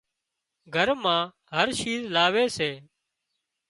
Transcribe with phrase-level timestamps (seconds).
[0.75, 1.25] گھر مان
[1.55, 2.71] هر شيز لاوي سي